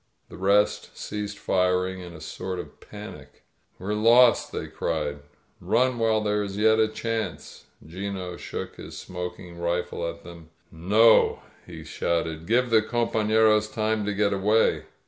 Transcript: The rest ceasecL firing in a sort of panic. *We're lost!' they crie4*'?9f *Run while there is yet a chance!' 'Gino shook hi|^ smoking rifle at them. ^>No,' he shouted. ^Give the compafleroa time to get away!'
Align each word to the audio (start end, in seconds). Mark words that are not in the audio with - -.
The 0.29 0.35
rest 0.35 0.95
ceasecL 0.95 1.37
firing 1.37 1.99
in 1.99 2.13
a 2.13 2.21
sort 2.21 2.57
of 2.57 2.79
panic. 2.79 3.43
*We're 3.77 3.93
lost!' 3.93 4.51
they 4.51 4.65
crie4*'?9f 4.65 5.19
*Run 5.61 5.99
while 5.99 6.21
there 6.21 6.41
is 6.41 6.57
yet 6.57 6.79
a 6.79 6.87
chance!' 6.87 7.65
'Gino 7.85 8.35
shook 8.35 8.77
hi|^ 8.77 8.91
smoking 8.91 9.59
rifle 9.59 10.09
at 10.09 10.23
them. 10.23 10.49
^>No,' 10.73 11.41
he 11.67 11.83
shouted. 11.83 12.47
^Give 12.47 12.71
the 12.71 12.81
compafleroa 12.81 13.71
time 13.71 14.03
to 14.05 14.13
get 14.15 14.33
away!' 14.33 14.85